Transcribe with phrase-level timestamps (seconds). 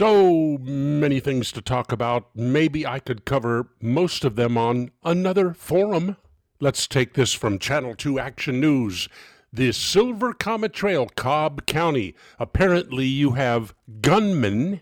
[0.00, 2.34] So many things to talk about.
[2.34, 6.16] Maybe I could cover most of them on another forum.
[6.58, 9.10] Let's take this from Channel 2 Action News.
[9.52, 12.14] The Silver Comet Trail, Cobb County.
[12.38, 14.80] Apparently, you have gunmen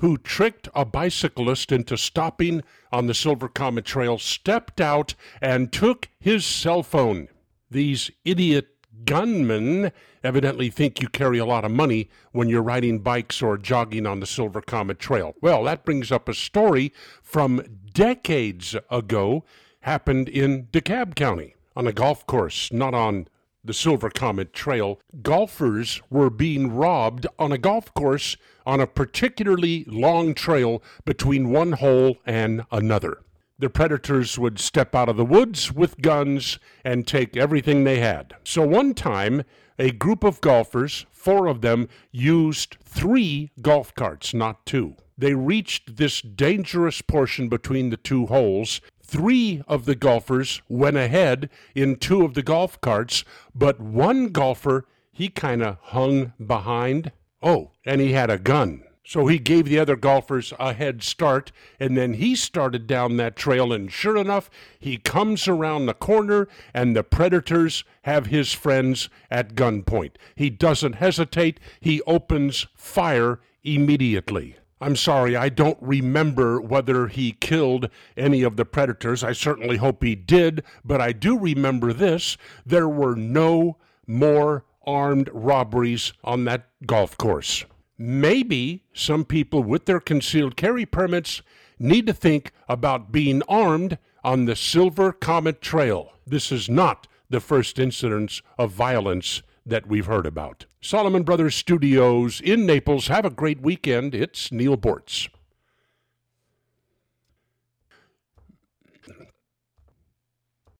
[0.00, 2.62] who tricked a bicyclist into stopping
[2.92, 7.28] on the Silver Comet Trail, stepped out, and took his cell phone.
[7.70, 9.92] These idiot gunmen
[10.22, 14.20] evidently think you carry a lot of money when you're riding bikes or jogging on
[14.20, 15.34] the Silver Comet Trail.
[15.40, 17.62] Well, that brings up a story from
[17.92, 19.44] decades ago,
[19.80, 23.28] happened in DeKalb County on a golf course, not on
[23.64, 25.00] the Silver Comet Trail.
[25.22, 31.72] Golfers were being robbed on a golf course on a particularly long trail between one
[31.72, 33.22] hole and another.
[33.60, 38.34] The predators would step out of the woods with guns and take everything they had.
[38.44, 39.42] So one time,
[39.80, 44.94] a group of golfers, four of them, used three golf carts, not two.
[45.16, 48.80] They reached this dangerous portion between the two holes.
[49.02, 54.86] Three of the golfers went ahead in two of the golf carts, but one golfer,
[55.10, 57.10] he kind of hung behind.
[57.42, 58.84] Oh, and he had a gun.
[59.08, 63.36] So he gave the other golfers a head start, and then he started down that
[63.36, 63.72] trail.
[63.72, 69.54] And sure enough, he comes around the corner, and the predators have his friends at
[69.54, 70.16] gunpoint.
[70.34, 74.56] He doesn't hesitate, he opens fire immediately.
[74.78, 79.24] I'm sorry, I don't remember whether he killed any of the predators.
[79.24, 82.36] I certainly hope he did, but I do remember this
[82.66, 87.64] there were no more armed robberies on that golf course
[87.98, 91.42] maybe some people with their concealed carry permits
[91.78, 96.12] need to think about being armed on the Silver Comet Trail.
[96.26, 100.66] This is not the first incidence of violence that we've heard about.
[100.80, 103.08] Solomon Brothers Studios in Naples.
[103.08, 104.14] Have a great weekend.
[104.14, 105.28] It's Neal Boortz.